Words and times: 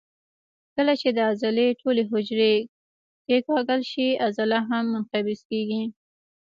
کله 0.75 0.93
چې 1.01 1.09
د 1.17 1.17
عضلې 1.31 1.67
ټولې 1.81 2.03
حجرې 2.11 2.55
کیکاږل 3.25 3.81
شي 3.91 4.07
عضله 4.25 4.57
هم 4.69 4.83
منقبض 4.93 5.39
کېږي. 5.49 5.83